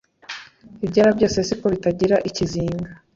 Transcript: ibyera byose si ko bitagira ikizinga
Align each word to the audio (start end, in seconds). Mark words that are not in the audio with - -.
ibyera 0.85 1.09
byose 1.17 1.37
si 1.47 1.53
ko 1.59 1.65
bitagira 1.73 2.15
ikizinga 2.29 2.89